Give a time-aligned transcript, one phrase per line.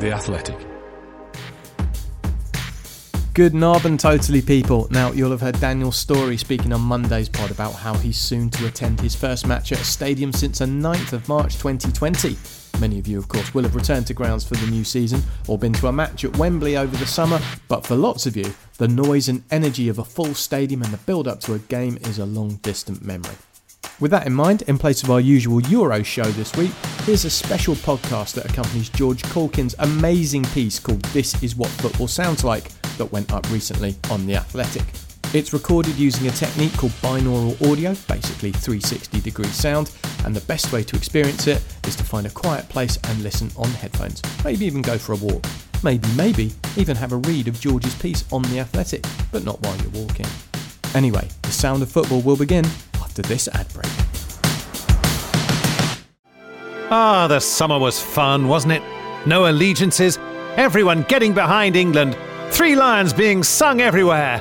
[0.00, 0.58] The Athletic.
[3.32, 4.88] Good knob and totally people.
[4.90, 8.66] Now, you'll have heard Daniel's Storey speaking on Monday's pod about how he's soon to
[8.66, 12.36] attend his first match at a stadium since the 9th of March 2020.
[12.80, 15.58] Many of you, of course, will have returned to grounds for the new season or
[15.58, 18.88] been to a match at Wembley over the summer, but for lots of you, the
[18.88, 22.18] noise and energy of a full stadium and the build up to a game is
[22.18, 23.36] a long distant memory.
[24.04, 26.72] With that in mind, in place of our usual Euro show this week,
[27.04, 32.08] here's a special podcast that accompanies George Caulkin's amazing piece called This Is What Football
[32.08, 34.84] Sounds Like that went up recently on The Athletic.
[35.32, 39.90] It's recorded using a technique called binaural audio, basically 360 degree sound,
[40.26, 43.50] and the best way to experience it is to find a quiet place and listen
[43.56, 44.20] on headphones.
[44.44, 45.46] Maybe even go for a walk.
[45.82, 49.78] Maybe, maybe even have a read of George's piece on The Athletic, but not while
[49.78, 50.26] you're walking.
[50.94, 52.66] Anyway, the sound of football will begin
[53.14, 53.86] after this ad break.
[56.90, 58.82] Ah, the summer was fun, wasn't it?
[59.24, 60.18] No allegiances,
[60.56, 62.16] everyone getting behind England,
[62.50, 64.40] three lions being sung everywhere.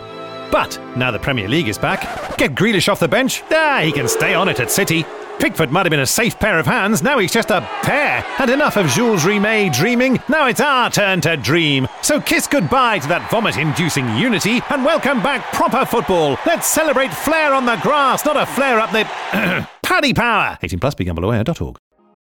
[0.51, 3.43] But now the Premier League is back, get Grealish off the bench.
[3.51, 5.05] Ah, he can stay on it at City.
[5.39, 8.25] Pickford might have been a safe pair of hands, now he's just a pair.
[8.39, 11.87] And enough of Jules Rimet dreaming, now it's our turn to dream.
[12.01, 16.37] So kiss goodbye to that vomit inducing unity and welcome back proper football.
[16.45, 19.67] Let's celebrate flair on the grass, not a flare up the.
[19.83, 20.57] Paddy Power!
[20.61, 21.77] 18 plus, begambleaware.org.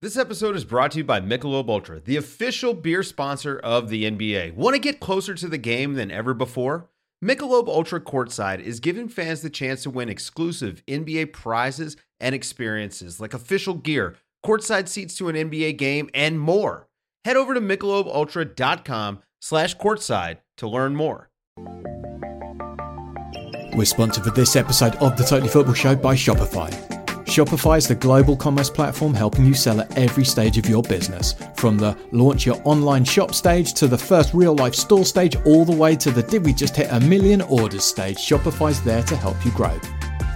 [0.02, 4.06] This episode is brought to you by Michelob Ultra, the official beer sponsor of the
[4.06, 4.56] NBA.
[4.56, 6.90] Want to get closer to the game than ever before?
[7.24, 13.20] Michelob Ultra Courtside is giving fans the chance to win exclusive NBA prizes and experiences
[13.20, 16.88] like official gear, courtside seats to an NBA game, and more.
[17.24, 21.30] Head over to michelobultra.com slash courtside to learn more.
[23.76, 26.91] We're sponsored for this episode of the Totally Football Show by Shopify.
[27.32, 31.34] Shopify is the global commerce platform helping you sell at every stage of your business.
[31.56, 35.64] From the launch your online shop stage to the first real life store stage, all
[35.64, 39.16] the way to the did we just hit a million orders stage, Shopify's there to
[39.16, 39.80] help you grow.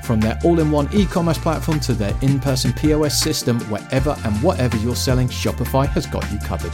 [0.06, 4.16] From their all in one e commerce platform to their in person POS system, wherever
[4.24, 6.74] and whatever you're selling, Shopify has got you covered.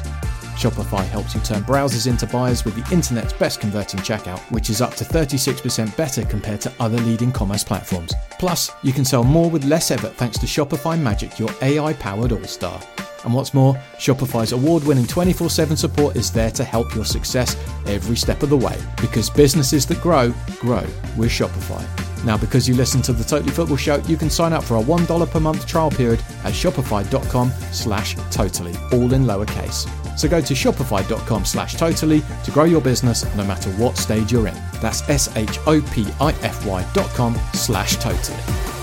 [0.55, 4.81] Shopify helps you turn browsers into buyers with the internet's best converting checkout, which is
[4.81, 8.13] up to 36% better compared to other leading commerce platforms.
[8.39, 12.31] Plus, you can sell more with less effort thanks to Shopify Magic, your AI powered
[12.31, 12.79] all star.
[13.23, 17.55] And what's more, Shopify's award winning 24 7 support is there to help your success
[17.85, 18.77] every step of the way.
[18.99, 20.85] Because businesses that grow, grow
[21.17, 21.85] with Shopify.
[22.25, 24.81] Now, because you listen to the Totally Football Show, you can sign up for a
[24.81, 29.89] $1 per month trial period at shopify.com slash totally, all in lowercase.
[30.17, 34.47] So go to shopify.com slash totally to grow your business no matter what stage you're
[34.47, 34.55] in.
[34.81, 38.80] That's S-H-O-P-I-F-Y dot com slash totally.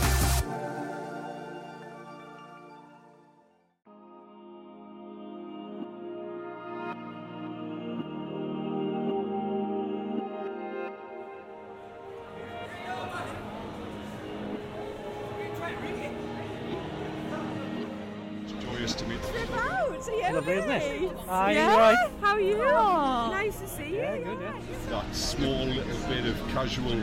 [26.69, 27.01] Casual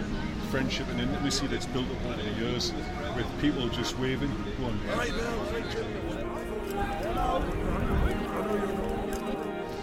[0.52, 2.72] friendship and intimacy that's built up over the years
[3.16, 4.30] with people just waving.
[4.60, 4.80] Go on.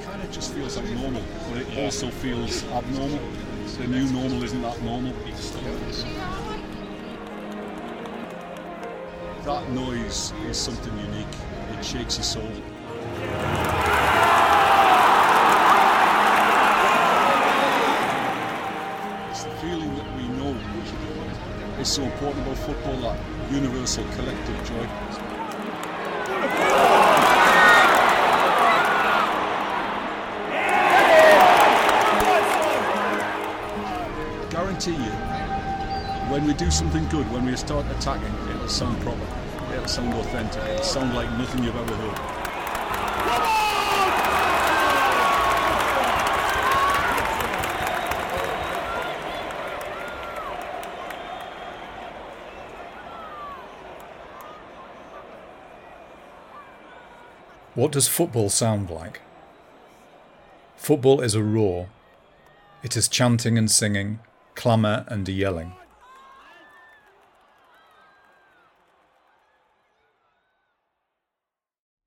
[0.05, 3.19] kind of just feels like normal, but it also feels abnormal.
[3.79, 5.13] The new normal isn't that normal.
[9.45, 11.27] That noise is something unique.
[11.73, 13.62] It shakes your soul.
[21.83, 23.19] Is so important about football, that
[23.51, 24.87] universal collective joy.
[34.51, 35.13] Guarantee you,
[36.31, 39.27] when we do something good, when we start attacking, it'll sound proper,
[39.75, 42.42] it'll sound authentic, it'll sound like nothing you've ever heard.
[57.83, 59.21] What does football sound like?
[60.77, 61.89] Football is a roar.
[62.85, 64.21] It is chanting and singing,
[64.55, 65.73] clamour and yelling.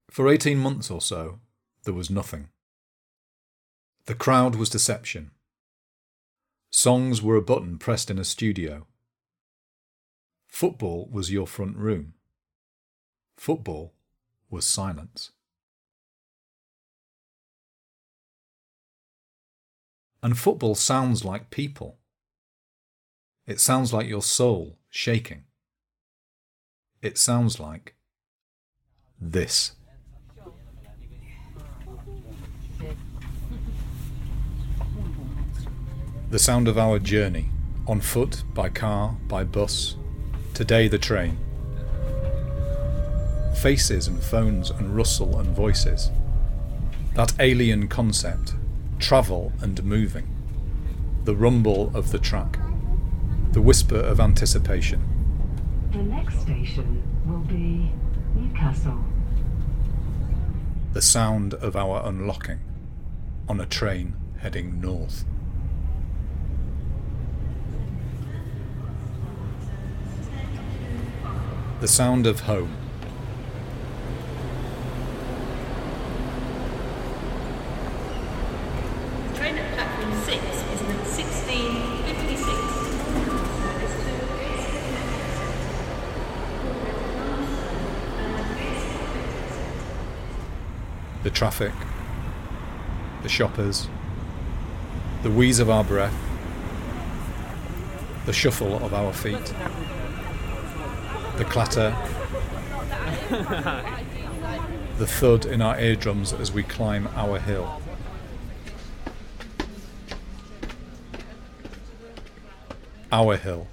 [0.09, 1.41] For 18 months or so,
[1.83, 2.47] there was nothing.
[4.05, 5.31] The crowd was deception.
[6.71, 8.87] Songs were a button pressed in a studio.
[10.47, 12.13] Football was your front room.
[13.35, 13.93] Football
[14.49, 15.31] was silence.
[20.25, 21.99] And football sounds like people.
[23.45, 25.43] It sounds like your soul shaking.
[26.99, 27.93] It sounds like
[29.21, 29.73] this.
[36.31, 37.51] The sound of our journey,
[37.85, 39.95] on foot, by car, by bus,
[40.55, 41.37] today the train.
[43.61, 46.09] Faces and phones and rustle and voices.
[47.13, 48.55] That alien concept,
[48.99, 50.27] travel and moving.
[51.23, 52.59] The rumble of the track.
[53.51, 55.01] The whisper of anticipation.
[55.91, 57.91] The next station will be
[58.35, 59.03] Newcastle.
[60.93, 62.59] The sound of our unlocking
[63.47, 65.25] on a train heading north.
[71.81, 72.84] The sound of home.
[91.35, 91.73] Traffic,
[93.21, 93.89] the shoppers,
[95.21, 96.15] the wheeze of our breath,
[98.25, 99.53] the shuffle of our feet,
[101.35, 101.93] the clatter,
[104.97, 107.81] the thud in our eardrums as we climb our hill.
[113.11, 113.67] Our hill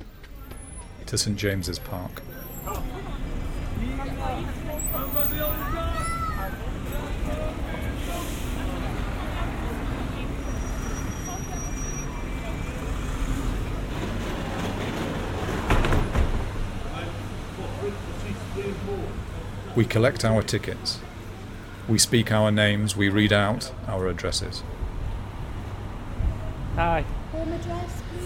[1.06, 2.22] to St James's Park.
[19.74, 21.00] We collect our tickets.
[21.88, 24.62] We speak our names, we read out our addresses.
[26.76, 27.04] Hi.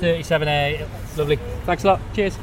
[0.00, 0.86] 37A.
[1.16, 1.36] Lovely.
[1.64, 2.00] Thanks a lot.
[2.14, 2.38] Cheers.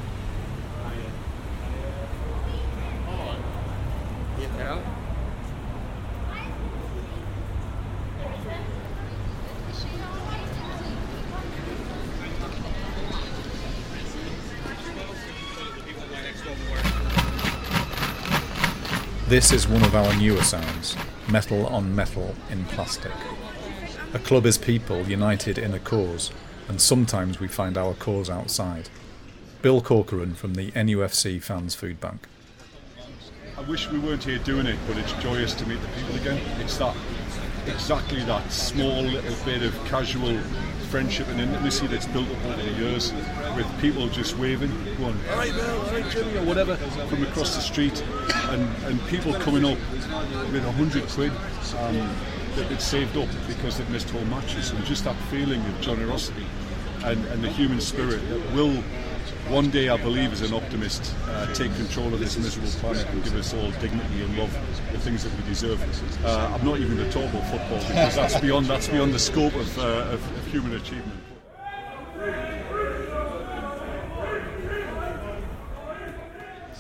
[19.34, 20.96] This is one of our newer sounds
[21.28, 23.12] metal on metal in plastic.
[24.14, 26.30] A club is people united in a cause,
[26.68, 28.90] and sometimes we find our cause outside.
[29.64, 32.28] Bill Corcoran from the NUFC Fans Food Bank.
[33.58, 36.40] I wish we weren't here doing it, but it's joyous to meet the people again.
[36.60, 36.96] It's that
[37.66, 40.38] exactly that small little bit of casual
[40.94, 43.14] friendship and intimacy that's built up over the years
[43.56, 44.70] with people just waving,
[45.00, 48.00] going, all right, Bill, all right, Jimmy, or whatever, from across the street,
[48.52, 49.80] and, and people coming up
[50.52, 51.32] with a hundred quid
[51.80, 52.16] um,
[52.56, 56.46] that they'd saved up because they'd missed home matches, and just that feeling of generosity
[57.06, 58.84] and, and the human spirit that will
[59.50, 63.24] one day, I believe, as an optimist, uh, take control of this miserable planet and
[63.24, 64.54] give us all dignity and love,
[64.92, 65.82] the things that we deserve.
[66.24, 69.20] Uh, I'm not even going to talk about football because that's beyond that's beyond the
[69.20, 71.20] scope of, uh, of human achievement.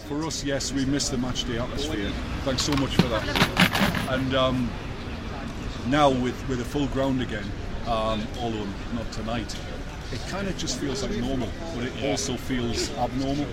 [0.08, 2.12] For us, yes, we missed the match day atmosphere.
[2.44, 3.28] Thanks so much for that.
[4.10, 4.70] And um,
[5.88, 7.46] now with with a full ground again,
[7.88, 9.56] um, although not tonight,
[10.12, 13.48] it kind of just feels like normal, but it also feels abnormal.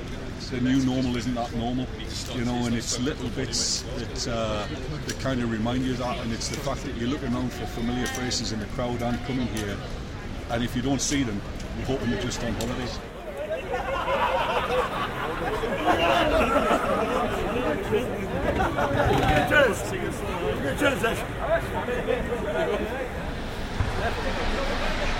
[0.51, 1.87] The new normal isn't that normal,
[2.35, 4.67] you know, and it's little bits that uh,
[5.07, 7.53] that kind of remind you of that, and it's the fact that you're looking around
[7.53, 9.77] for familiar faces in the crowd and coming here,
[10.51, 11.41] and if you don't see them,
[11.77, 12.99] you're hoping they're just on holidays.
[25.01, 25.20] What's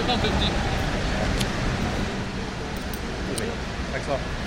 [0.00, 0.70] it, mate?
[3.92, 4.40] £2.50.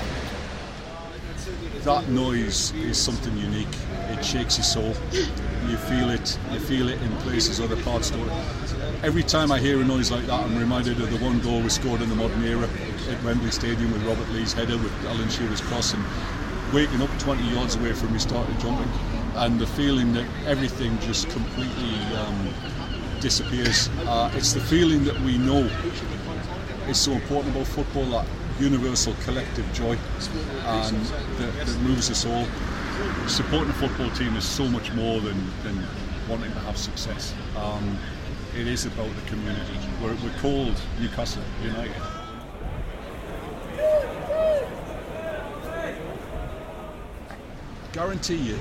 [1.83, 3.67] that noise is something unique.
[4.09, 4.95] It shakes your soul.
[5.11, 6.37] You feel it.
[6.51, 8.29] You feel it in places other parts don't.
[9.03, 11.69] Every time I hear a noise like that, I'm reminded of the one goal we
[11.69, 12.69] scored in the modern era
[13.09, 16.03] at Wembley Stadium with Robert Lee's header with Alan Shearer's cross and
[16.73, 18.89] waking up 20 yards away from me started jumping
[19.35, 22.47] and the feeling that everything just completely um,
[23.23, 23.89] disappears.
[24.05, 25.63] Uh, it's the feeling that we know
[26.89, 28.27] is so important about football that
[28.59, 29.97] universal collective joy
[30.65, 31.05] and
[31.37, 32.45] that, that moves us all.
[33.27, 35.81] Supporting a football team is so much more than, than
[36.29, 37.33] wanting to have success.
[37.55, 37.97] Um,
[38.57, 39.79] it is about the community.
[40.01, 41.95] We're, we're called Newcastle United.
[47.93, 48.59] Guarantee you,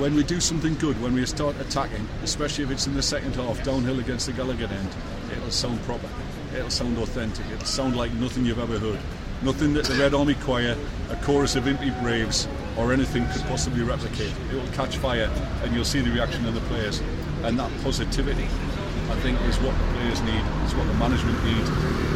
[0.00, 3.36] when we do something good, when we start attacking, especially if it's in the second
[3.36, 4.88] half, downhill against the Gallowgate end,
[5.30, 6.08] it'll sound proper.
[6.54, 7.44] It'll sound authentic.
[7.52, 8.98] It'll sound like nothing you've ever heard.
[9.42, 10.74] Nothing that the Red Army Choir,
[11.10, 14.32] a chorus of Impy Braves, or anything could possibly replicate.
[14.50, 15.30] It will catch fire,
[15.62, 17.02] and you'll see the reaction of the players.
[17.42, 21.66] And that positivity, I think, is what the players need, is what the management need,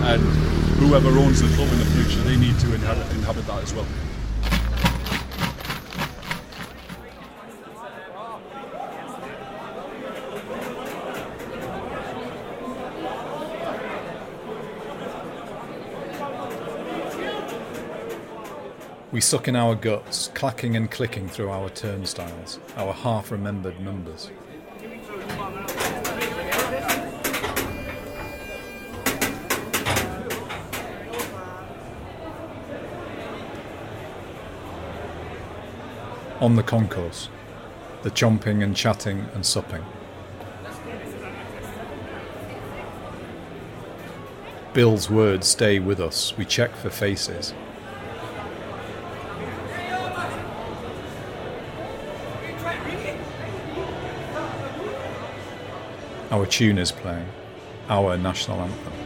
[0.09, 0.23] and
[0.81, 3.87] whoever owns the club in the future, they need to inhabit, inhabit that as well.
[19.15, 24.29] We suck in our guts, clacking and clicking through our turnstiles, our half remembered numbers.
[36.41, 37.29] On the concourse,
[38.03, 39.85] the chomping and chatting and supping.
[44.73, 47.55] Bill's words stay with us, we check for faces.
[56.31, 57.29] Our tune is playing,
[57.89, 59.04] our national anthem.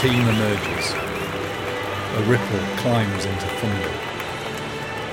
[0.00, 0.92] Team emerges.
[0.92, 3.88] A ripple climbs into thunder,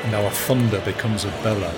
[0.06, 1.74] and our thunder becomes a bellow.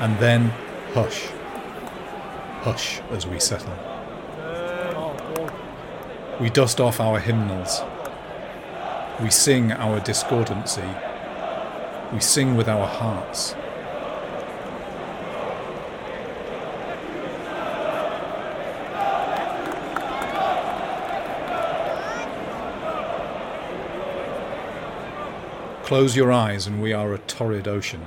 [0.00, 0.48] And then,
[0.94, 1.26] hush.
[2.62, 3.76] Hush as we settle.
[6.40, 7.82] We dust off our hymnals.
[9.22, 10.88] We sing our discordancy.
[12.14, 13.54] We sing with our hearts.
[25.86, 28.04] Close your eyes and we are a torrid ocean.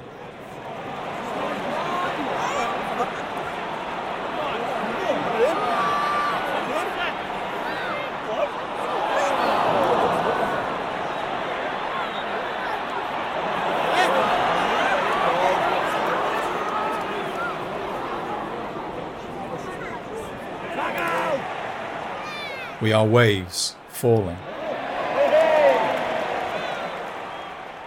[22.81, 24.37] We are waves falling,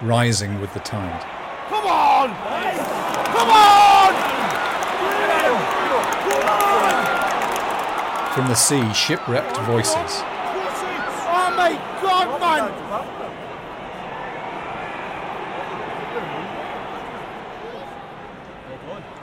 [0.03, 1.23] rising with the tide.
[1.69, 2.29] Come on!
[3.33, 4.13] Come on!
[8.35, 10.23] From the sea, shipwrecked voices.
[11.35, 12.73] Oh my god, man!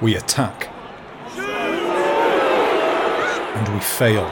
[0.01, 0.69] We attack.
[3.55, 4.29] And we fail.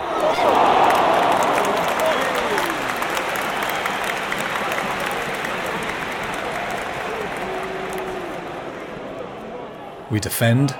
[10.09, 10.73] We defend.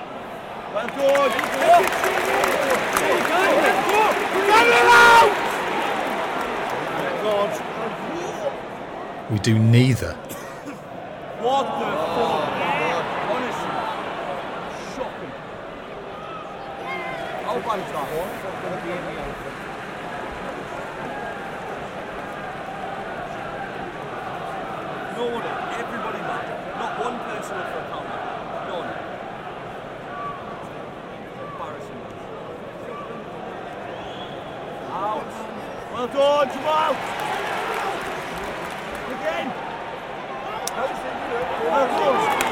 [9.30, 10.14] We do neither.
[11.44, 12.48] What the fuck?
[13.30, 13.72] Honestly.
[14.96, 15.34] Shocking.
[17.44, 18.08] Bad is that?
[25.18, 26.48] No one, everybody mad.
[26.80, 28.20] Not one person up for a counter.
[28.70, 28.92] None.
[31.52, 32.02] Embarrassing.
[36.14, 36.92] Well done, Jamal.
[39.12, 39.48] Again.
[41.66, 42.48] Well done.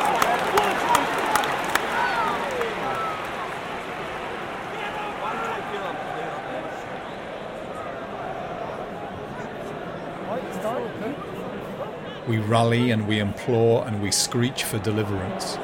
[12.27, 15.57] We rally and we implore and we screech for deliverance.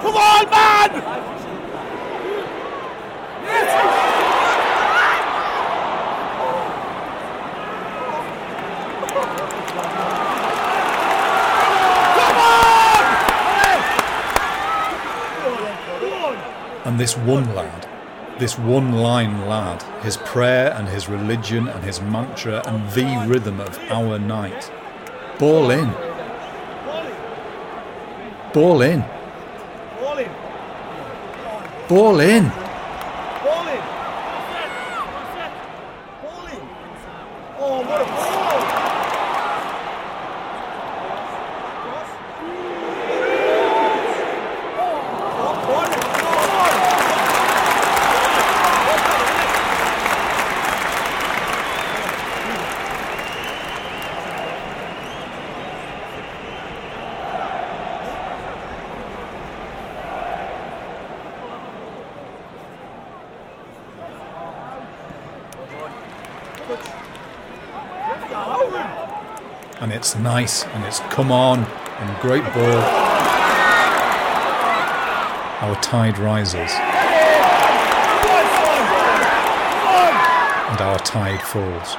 [0.00, 1.20] Come on, man!
[16.82, 17.88] And this one lad,
[18.38, 23.58] this one line lad, his prayer and his religion and his mantra and the rhythm
[23.58, 24.70] of our night.
[25.38, 25.90] Ball in.
[26.84, 27.14] Ball in.
[28.52, 29.02] Ball in.
[29.98, 30.30] Ball in.
[31.88, 32.50] Ball in.
[36.22, 36.60] Ball in.
[37.58, 38.40] Oh, what a ball!
[45.42, 46.00] Oh, ball in.
[46.20, 46.80] Ball in.
[69.80, 72.80] And it's nice and it's come on and great ball.
[75.60, 76.70] Our tide rises
[80.70, 81.96] and our tide falls.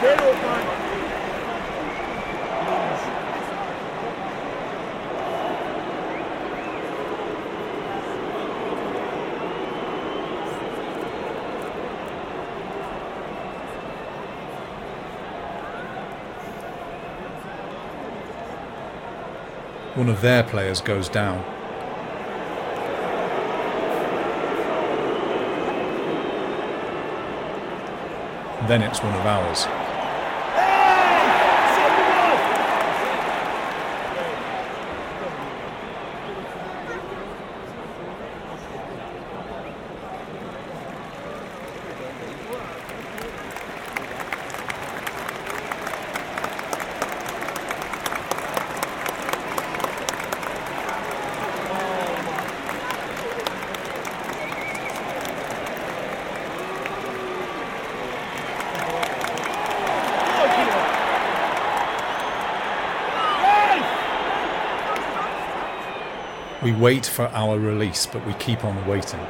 [0.00, 0.74] Get up, man.
[19.94, 21.44] One of their players goes down.
[28.66, 29.83] Then it's one of ours.
[66.64, 69.20] We wait for our release, but we keep on waiting.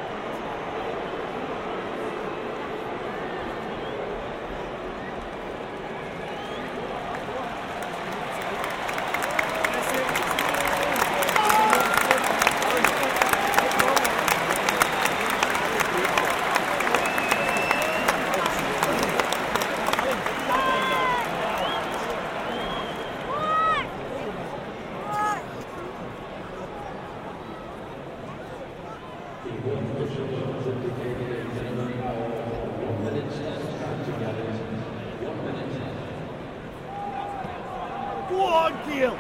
[38.31, 39.19] Go on, Gil.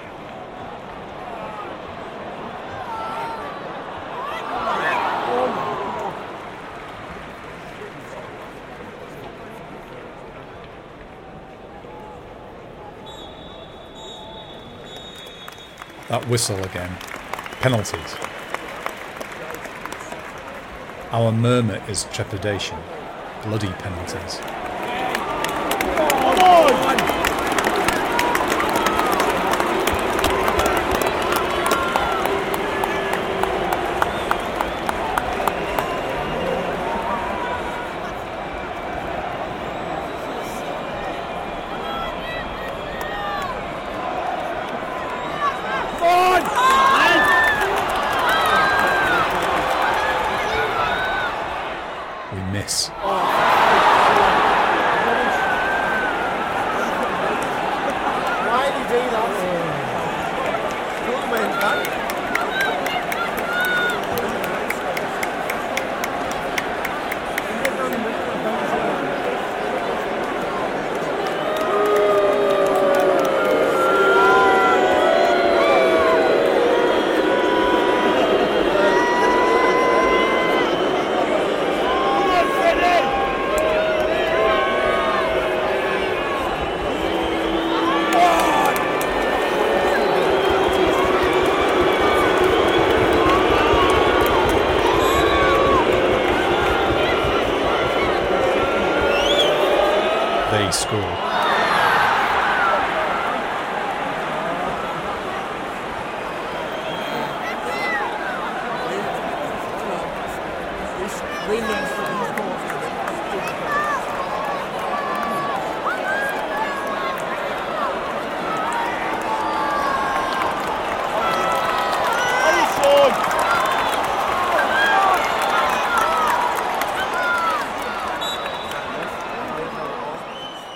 [16.09, 16.97] That whistle again.
[17.61, 18.15] Penalties.
[21.11, 22.79] Our murmur is trepidation.
[23.43, 24.39] Bloody penalties.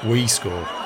[0.04, 0.77] we score.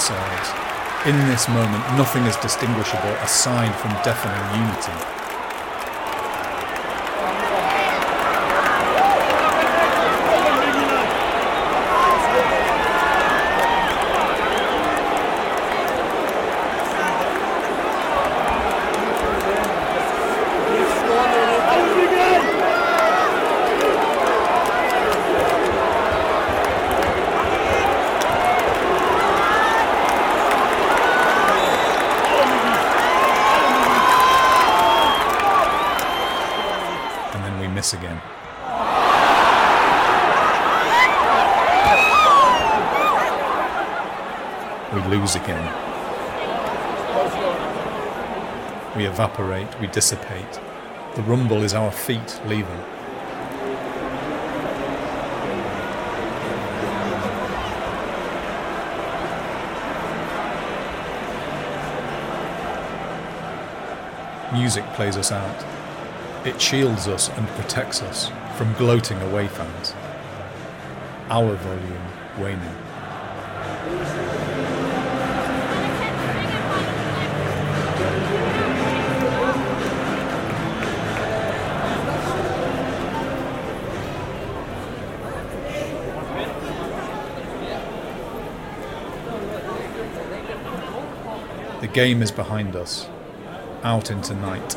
[0.00, 0.48] Ourselves.
[1.06, 5.20] In this moment, nothing is distinguishable aside from deafening unity.
[37.32, 38.20] And then we miss again.
[44.92, 45.64] We lose again.
[48.96, 49.06] We
[49.40, 50.60] evaporate, we dissipate.
[51.16, 52.66] The rumble is our feet leaving.
[64.52, 65.64] Music plays us out.
[66.46, 69.94] It shields us and protects us from gloating away fans.
[71.28, 72.06] Our volume
[72.38, 72.76] waning.
[91.92, 93.08] Game is behind us,
[93.82, 94.76] out into night.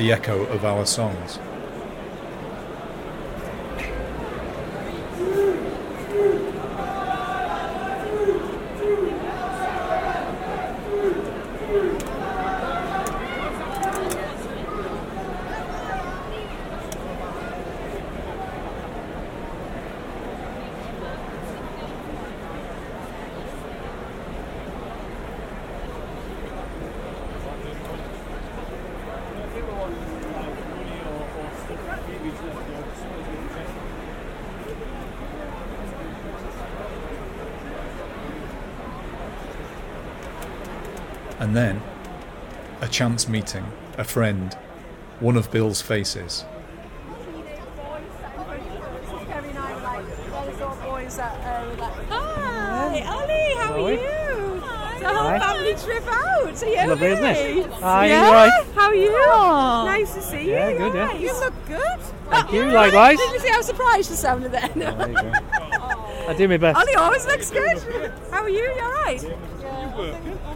[0.00, 1.38] The echo of our songs.
[41.40, 41.82] And then,
[42.82, 43.64] a chance meeting,
[43.96, 44.52] a friend,
[45.20, 46.44] one of Bill's faces.
[52.10, 53.92] Hi, Ollie, how are Ollie.
[53.94, 54.00] you?
[54.02, 55.38] It's a whole Hi.
[55.38, 56.62] family trip out.
[56.62, 57.36] Are you Lovely, isn't it?
[57.38, 57.80] okay?
[57.80, 58.64] Hi, you yeah?
[58.74, 59.16] How are you?
[59.16, 59.84] Aw.
[59.86, 60.50] Nice to see you.
[60.50, 61.14] Yeah, good, yeah.
[61.14, 62.00] You look good.
[62.28, 63.16] Thank you, you're likewise.
[63.16, 64.70] Did you see how surprised you sounded then?
[64.74, 65.32] Oh, there you go.
[66.28, 66.78] I do my best.
[66.78, 67.78] Ollie always looks good.
[68.30, 68.58] How are you?
[68.58, 69.24] You alright?
[69.24, 70.49] I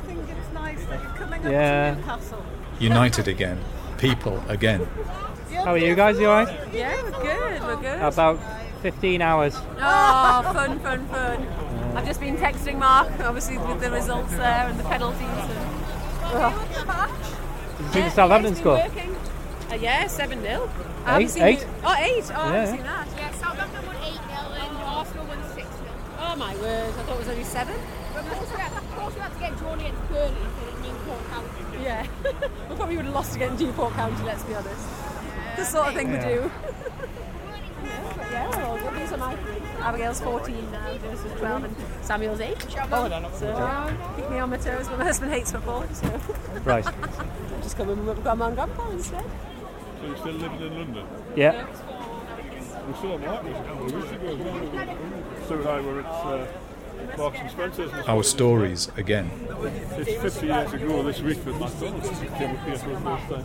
[1.51, 1.95] Yeah.
[1.95, 2.45] Newcastle.
[2.81, 3.61] United again.
[3.99, 4.87] People again.
[5.53, 6.19] How are you guys?
[6.19, 6.75] You alright?
[6.75, 7.63] Yeah, we're good.
[7.63, 8.01] We're good.
[8.03, 8.41] About
[8.83, 9.55] 15 hours.
[9.57, 11.47] Oh, fun, fun, fun.
[11.97, 15.21] I've just been texting Mark, obviously with the results there and the penalties.
[15.23, 16.55] And,
[17.79, 18.79] Did you see the Southampton score?
[18.79, 20.71] Uh, yeah, 7 0.
[21.07, 21.37] Eight?
[21.39, 21.67] Eight?
[21.85, 22.31] Oh, 8.
[22.35, 23.09] Oh, I haven't seen that.
[23.17, 25.69] Yeah, Southampton won 8 0 and Arsenal won 6 0.
[26.19, 26.89] Oh, my word.
[26.89, 27.75] I thought it was only 7.
[27.75, 30.89] Of course, we had, of course, we had to get drawn against Burnley for the
[30.89, 31.83] Newport County.
[31.83, 32.07] Yeah.
[32.71, 34.87] we probably would have lost against Newport County, let's be honest.
[35.57, 36.29] the sort of thing Yeah.
[36.29, 36.41] we do.
[37.85, 38.91] yeah, but yeah, we're all.
[38.99, 39.37] These are my.
[39.81, 42.57] Abigail's 14 now, Joseph's 12, and Samuel's 8.
[42.91, 43.31] Oh, I don't know.
[43.35, 46.21] So, keep me on my toes, but my husband hates football, so.
[46.65, 46.85] Right.
[47.63, 49.25] Just come in with Grandma and Grandpa instead.
[50.01, 51.07] So you're still living in London?
[51.37, 51.67] Yeah.
[52.87, 54.97] We saw Mark a couple of weeks ago as well.
[55.49, 56.47] Sue and I were at uh,
[57.17, 57.93] Marks and Spencer's.
[58.07, 59.31] Our stories again.
[59.93, 63.45] It's 50 years ago this week that Macdonald's came up here for the first time.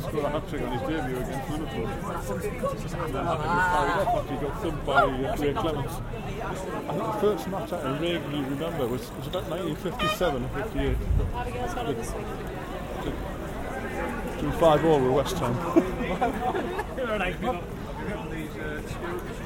[0.00, 1.86] Scored a hat trick on his debut against Liverpool.
[1.86, 5.92] And then he was carried off after he got thumped by uh, Ray Clemence.
[5.94, 6.54] I
[6.92, 10.96] think the first match I can vaguely remember was, was about 1957 or 58.
[11.34, 12.26] Abigail's got on this week.
[14.40, 15.54] Drew 5 all with West Ham.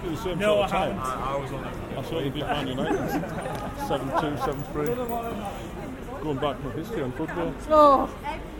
[0.00, 0.96] But it was roughly the same No, sort of I time.
[0.96, 1.22] haven't.
[1.22, 1.98] I was on it.
[1.98, 3.08] I saw them beat Man United
[3.88, 4.86] 7 2, 7 3.
[6.22, 7.54] Going back from history on football.
[7.70, 8.14] Oh,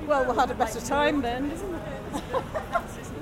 [0.07, 1.73] well, we had a better time then, didn't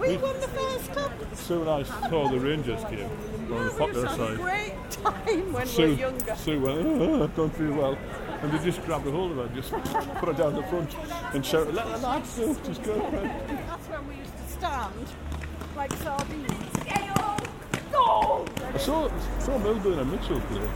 [0.01, 0.09] we?
[0.09, 1.13] we won the first cup.
[1.35, 3.11] Sue and I saw the Rangers game
[3.53, 4.37] on the popular It was a side.
[4.37, 6.35] great time when we Sue, were younger.
[6.37, 7.99] Sue went, oh, I don't feel well.
[8.43, 9.73] And they just grabbed a hold of her, just
[10.19, 10.95] put her down the front
[11.33, 12.95] and shouted, let the lads go, just go.
[13.11, 15.07] That's when we used to stand
[15.75, 16.76] like sardines.
[17.97, 20.69] I saw, saw Milburn and Mitchell play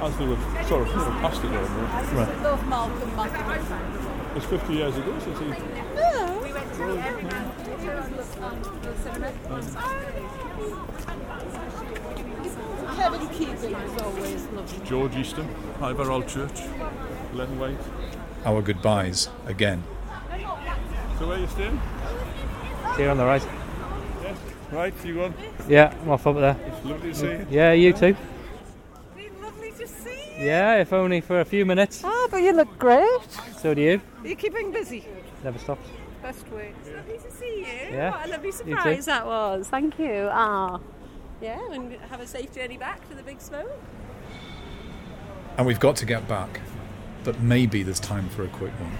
[0.00, 2.12] as they were sort of you know, past it almost.
[2.12, 4.36] I love Malcolm Malcolm.
[4.36, 5.44] It's 50 years ago since he.
[5.46, 6.40] No.
[6.42, 7.52] We went to every um,
[12.96, 14.86] Kevin Keegan was always lovely.
[14.86, 15.48] George Eastham,
[15.80, 17.76] Ivor Allchurch, Len White.
[18.44, 19.82] Our goodbyes again.
[21.18, 21.80] So where you staying?
[22.96, 23.46] Here on the right.
[24.66, 24.72] Yes.
[24.72, 25.34] Right, you going?
[25.68, 26.56] Yeah, I'm off up there.
[26.66, 27.46] It's lovely to see you.
[27.50, 28.16] Yeah, you too.
[29.40, 30.44] Lovely to see you.
[30.46, 32.02] Yeah, if only for a few minutes.
[32.04, 33.30] Ah, but you look great.
[33.58, 34.00] So do you.
[34.22, 35.04] Are you keeping busy?
[35.44, 35.88] Never stops.
[36.22, 36.72] Best way.
[36.94, 37.94] Lovely to see you.
[37.96, 38.10] Yeah.
[38.10, 38.58] What a lovely You too.
[38.58, 39.68] surprise that was.
[39.68, 40.28] Thank you.
[40.32, 40.80] Ah.
[41.40, 43.70] Yeah, and have a safe journey back to the big smoke.
[45.58, 46.60] And we've got to get back.
[47.24, 48.92] But maybe there's time for a quick one.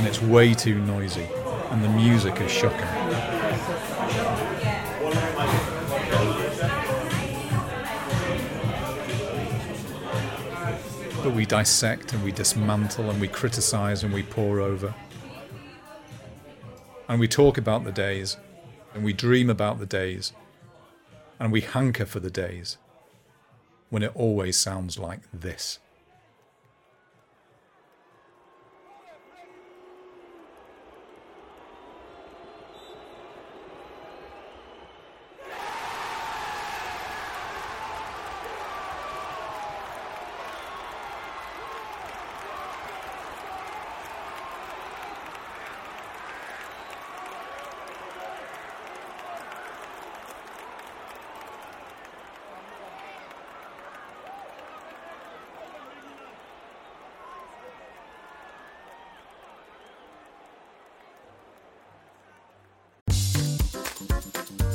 [0.00, 1.28] And it's way too noisy,
[1.68, 2.88] and the music is shocking.
[11.22, 14.94] But we dissect and we dismantle and we criticize and we pour over.
[17.06, 18.38] And we talk about the days
[18.94, 20.32] and we dream about the days
[21.38, 22.78] and we hanker for the days
[23.90, 25.78] when it always sounds like this.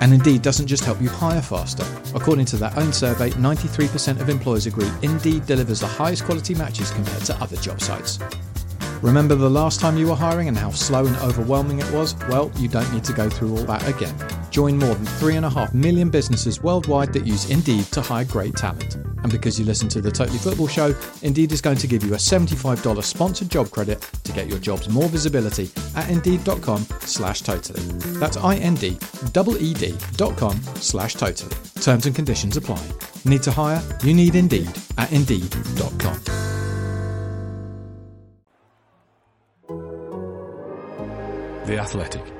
[0.00, 1.84] And Indeed doesn't just help you hire faster.
[2.14, 6.90] According to their own survey, 93% of employers agree Indeed delivers the highest quality matches
[6.90, 8.18] compared to other job sites.
[9.02, 12.14] Remember the last time you were hiring and how slow and overwhelming it was?
[12.28, 14.14] Well, you don't need to go through all that again.
[14.50, 18.96] Join more than 3.5 million businesses worldwide that use Indeed to hire great talent.
[18.96, 22.14] And because you listen to the Totally Football Show, Indeed is going to give you
[22.14, 27.82] a $75 sponsored job credit to get your jobs more visibility at indeed.com slash totally.
[28.18, 31.56] That's I-N-D-E-E-D dot com slash totally.
[31.80, 32.84] Terms and conditions apply.
[33.24, 33.82] Need to hire?
[34.02, 36.20] You need Indeed at indeed.com.
[41.66, 42.39] The Athletic.